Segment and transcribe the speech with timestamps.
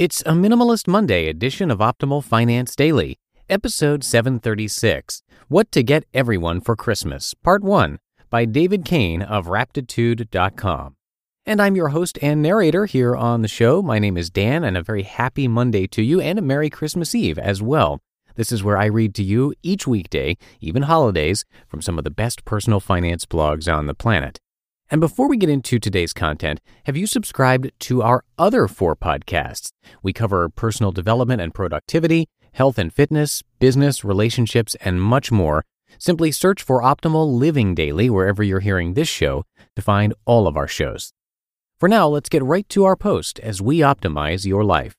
[0.00, 3.18] It's a Minimalist Monday edition of Optimal Finance Daily,
[3.50, 7.98] episode 736 What to Get Everyone for Christmas, Part 1,
[8.30, 10.96] by David Cain of Raptitude.com.
[11.44, 13.82] And I'm your host and narrator here on the show.
[13.82, 17.14] My name is Dan, and a very happy Monday to you, and a Merry Christmas
[17.14, 18.00] Eve as well.
[18.36, 22.10] This is where I read to you each weekday, even holidays, from some of the
[22.10, 24.40] best personal finance blogs on the planet.
[24.92, 29.70] And before we get into today's content, have you subscribed to our other four podcasts?
[30.02, 35.64] We cover personal development and productivity, health and fitness, business, relationships, and much more.
[35.98, 39.44] Simply search for Optimal Living Daily wherever you're hearing this show
[39.76, 41.12] to find all of our shows.
[41.78, 44.96] For now, let's get right to our post as we optimize your life.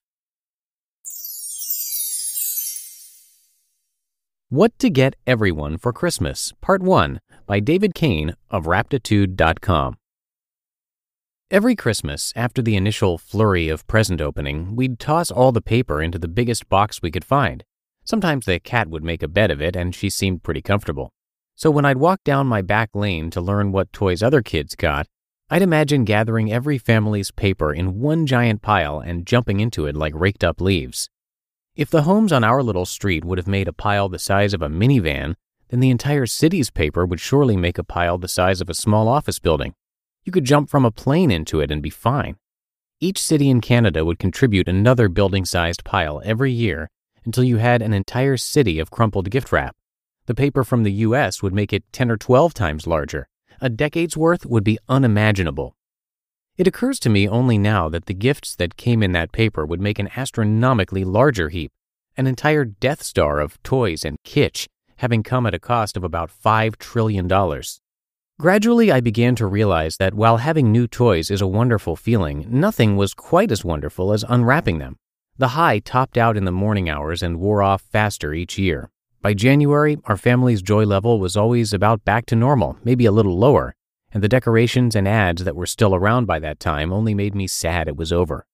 [4.54, 9.96] What to Get Everyone for Christmas, Part 1 by David Cain of Raptitude.com.
[11.50, 16.20] Every Christmas, after the initial flurry of present opening, we'd toss all the paper into
[16.20, 17.64] the biggest box we could find.
[18.04, 21.13] Sometimes the cat would make a bed of it, and she seemed pretty comfortable.
[21.55, 25.08] So when I'd walk down my back lane to learn what toys other kids got,
[25.49, 30.12] I'd imagine gathering every family's paper in one giant pile and jumping into it like
[30.13, 31.10] raked up leaves.
[31.74, 34.62] If the homes on our little street would have made a pile the size of
[34.62, 35.36] a minivan,
[35.70, 39.08] then the entire city's paper would surely make a pile the size of a small
[39.08, 39.74] office building.
[40.26, 42.36] You could jump from a plane into it and be fine.
[42.99, 46.90] Each city in Canada would contribute another building sized pile every year
[47.24, 49.77] until you had an entire city of crumpled gift wrap.
[50.26, 53.30] The paper from the US would make it 10 or 12 times larger.
[53.62, 55.77] A decade's worth would be unimaginable.
[56.62, 59.81] It occurs to me only now that the gifts that came in that paper would
[59.81, 61.71] make an astronomically larger heap,
[62.15, 66.29] an entire Death Star of toys and kitsch, having come at a cost of about
[66.29, 67.28] $5 trillion.
[68.40, 72.96] Gradually, I began to realize that while having new toys is a wonderful feeling, nothing
[72.96, 74.97] was quite as wonderful as unwrapping them.
[75.40, 78.91] The high topped out in the morning hours and wore off faster each year.
[79.23, 83.40] By January, our family's joy level was always about back to normal, maybe a little
[83.40, 83.74] lower,
[84.12, 87.48] and the decorations and ads that were still around by that time only made me
[87.48, 88.46] sad it was over.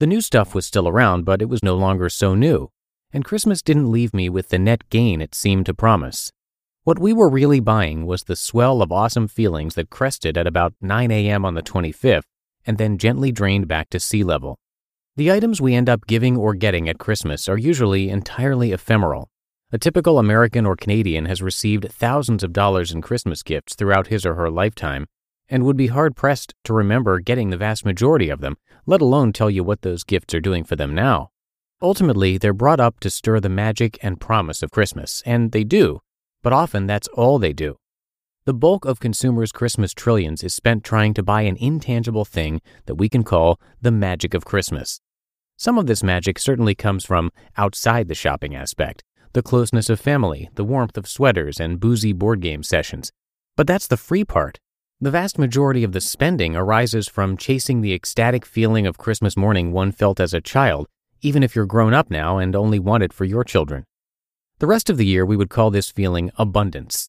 [0.00, 2.70] The new stuff was still around, but it was no longer so new,
[3.12, 6.32] and Christmas didn't leave me with the net gain it seemed to promise.
[6.84, 10.74] What we were really buying was the swell of awesome feelings that crested at about
[10.80, 11.44] 9 a.m.
[11.44, 12.24] on the 25th
[12.66, 14.58] and then gently drained back to sea level.
[15.16, 19.30] The items we end up giving or getting at Christmas are usually entirely ephemeral,
[19.72, 24.26] a typical American or Canadian has received thousands of dollars in Christmas gifts throughout his
[24.26, 25.06] or her lifetime
[25.48, 29.32] and would be hard pressed to remember getting the vast majority of them, let alone
[29.32, 31.30] tell you what those gifts are doing for them now.
[31.80, 36.00] Ultimately, they're brought up to stir the magic and promise of Christmas, and they do,
[36.42, 37.76] but often that's all they do.
[38.44, 42.96] The bulk of consumers' Christmas trillions is spent trying to buy an intangible thing that
[42.96, 45.00] we can call the magic of Christmas.
[45.56, 50.50] Some of this magic certainly comes from outside the shopping aspect, the closeness of family,
[50.54, 53.10] the warmth of sweaters and boozy board game sessions.
[53.56, 54.58] But that's the free part.
[55.00, 59.72] The vast majority of the spending arises from chasing the ecstatic feeling of Christmas morning
[59.72, 60.86] one felt as a child,
[61.22, 63.84] even if you're grown up now and only want it for your children.
[64.58, 67.08] The rest of the year, we would call this feeling abundance.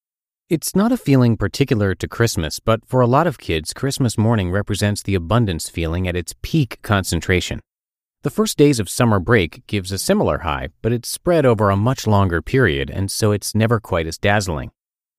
[0.50, 4.52] It's not a feeling particular to Christmas, but for a lot of kids, Christmas morning
[4.52, 7.60] represents the abundance feeling at its peak concentration.
[8.24, 11.76] The first days of summer break gives a similar high, but it's spread over a
[11.76, 14.72] much longer period, and so it's never quite as dazzling.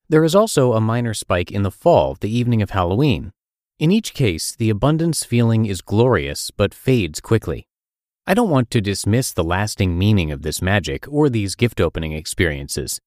[0.08, 3.32] There is also a minor spike in the fall, the evening of Halloween.
[3.78, 7.66] In each case, the abundance feeling is glorious but fades quickly.
[8.26, 12.12] I don't want to dismiss the lasting meaning of this magic or these gift opening
[12.12, 13.02] experiences.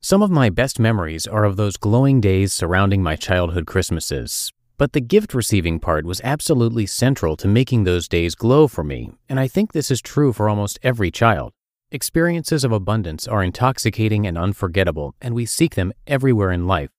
[0.00, 4.92] Some of my best memories are of those glowing days surrounding my childhood Christmases, but
[4.92, 9.38] the gift receiving part was absolutely central to making those days glow for me, and
[9.38, 11.52] I think this is true for almost every child.
[11.90, 16.90] Experiences of abundance are intoxicating and unforgettable, and we seek them everywhere in life.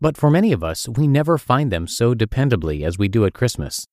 [0.00, 3.34] But for many of us, we never find them so dependably as we do at
[3.34, 3.86] Christmas.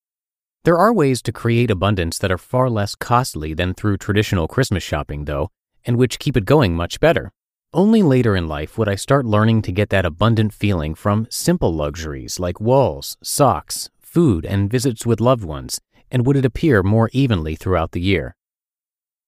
[0.64, 4.84] There are ways to create abundance that are far less costly than through traditional Christmas
[4.84, 5.52] shopping, though,
[5.86, 7.32] and which keep it going much better.
[7.72, 11.72] Only later in life would I start learning to get that abundant feeling from simple
[11.72, 15.80] luxuries like walls, socks, food, and visits with loved ones,
[16.10, 18.36] and would it appear more evenly throughout the year.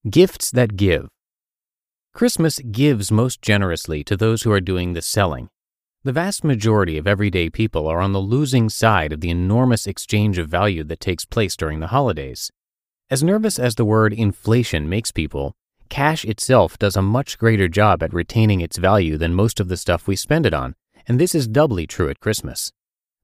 [0.09, 1.07] Gifts that give.
[2.15, 5.49] Christmas gives most generously to those who are doing the selling.
[6.03, 10.39] The vast majority of everyday people are on the losing side of the enormous exchange
[10.39, 12.49] of value that takes place during the holidays.
[13.11, 15.53] As nervous as the word inflation makes people,
[15.91, 19.75] cash itself does a much greater job at retaining its value than most of the
[19.75, 20.73] stuff we spend it on,
[21.05, 22.71] and this is doubly true at Christmas.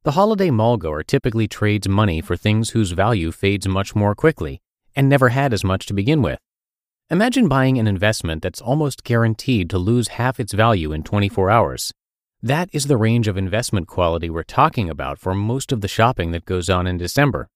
[0.03, 4.61] The holiday mallgoer typically trades money for things whose value fades much more quickly,
[4.97, 6.39] and never had as much to begin with.
[7.09, 11.93] Imagine buying an investment that's almost guaranteed to lose half its value in 24 hours.
[12.43, 16.31] That is the range of investment quality we're talking about for most of the shopping
[16.31, 17.47] that goes on in December.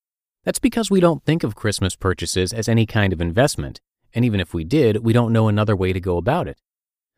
[0.44, 3.78] That's because we don't think of Christmas purchases as any kind of investment,
[4.14, 6.58] and even if we did, we don't know another way to go about it.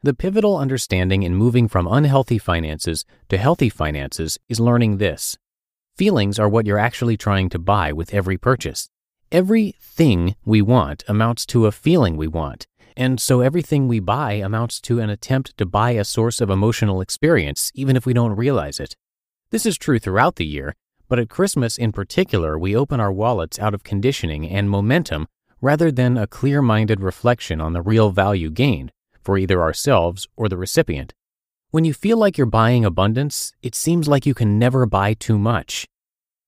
[0.03, 5.39] The pivotal understanding in moving from unhealthy finances to healthy finances is learning this.
[5.97, 8.89] Feelings are what you're actually trying to buy with every purchase.
[9.33, 12.67] Every thing we want amounts to a feeling we want,
[12.97, 17.01] and so everything we buy amounts to an attempt to buy a source of emotional
[17.01, 18.97] experience, even if we don't realize it.
[19.51, 20.75] This is true throughout the year,
[21.09, 25.29] but at Christmas in particular, we open our wallets out of conditioning and momentum
[25.65, 30.47] rather than a clear minded reflection on the real value gained for either ourselves or
[30.47, 31.15] the recipient.
[31.71, 35.39] When you feel like you're buying abundance, it seems like you can never buy too
[35.39, 35.87] much.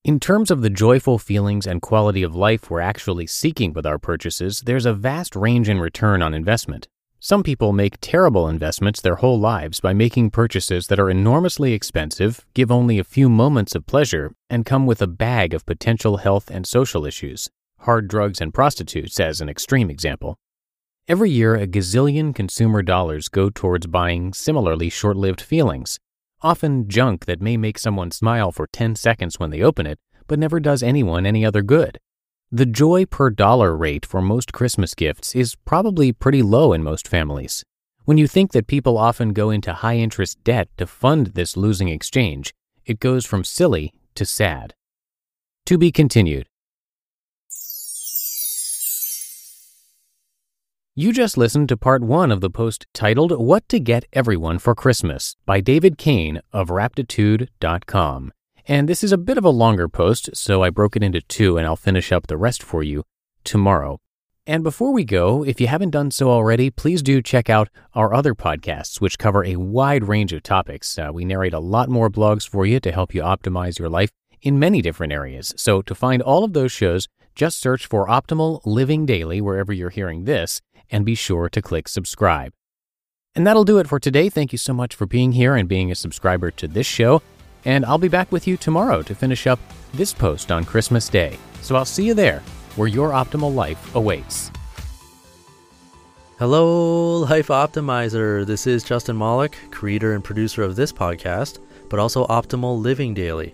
[0.03, 3.97] In terms of the joyful feelings and quality of life we're actually seeking with our
[3.97, 6.87] purchases, there's a vast range in return on investment.
[7.19, 12.45] Some people make terrible investments their whole lives by making purchases that are enormously expensive,
[12.53, 16.51] give only a few moments of pleasure, and come with a bag of potential health
[16.51, 17.49] and social issues.
[17.79, 20.37] Hard drugs and prostitutes, as an extreme example.
[21.07, 25.99] Every year, a gazillion consumer dollars go towards buying similarly short lived feelings,
[26.41, 30.39] often junk that may make someone smile for 10 seconds when they open it, but
[30.39, 31.99] never does anyone any other good.
[32.51, 37.07] The joy per dollar rate for most Christmas gifts is probably pretty low in most
[37.07, 37.63] families.
[38.05, 41.89] When you think that people often go into high interest debt to fund this losing
[41.89, 42.53] exchange,
[42.85, 44.73] it goes from silly to sad.
[45.65, 46.47] To be continued.
[50.99, 54.73] You just listened to part one of the post titled What to Get Everyone for
[54.73, 58.33] Christmas by David Cain of Raptitude.com.
[58.67, 61.55] And this is a bit of a longer post, so I broke it into two
[61.55, 63.03] and I'll finish up the rest for you
[63.43, 63.99] tomorrow.
[64.47, 68.11] And before we go, if you haven't done so already, please do check out our
[68.11, 70.97] other podcasts, which cover a wide range of topics.
[70.97, 74.09] Uh, we narrate a lot more blogs for you to help you optimize your life
[74.41, 75.53] in many different areas.
[75.57, 79.91] So to find all of those shows, just search for Optimal Living Daily wherever you're
[79.91, 80.59] hearing this
[80.91, 82.53] and be sure to click subscribe.
[83.35, 84.29] And that'll do it for today.
[84.29, 87.21] Thank you so much for being here and being a subscriber to this show.
[87.65, 89.59] And I'll be back with you tomorrow to finish up
[89.93, 91.37] this post on Christmas Day.
[91.61, 92.39] So I'll see you there,
[92.75, 94.51] where your optimal life awaits.
[96.39, 98.45] Hello, Life Optimizer.
[98.45, 103.53] This is Justin Malik, creator and producer of this podcast, but also Optimal Living Daily,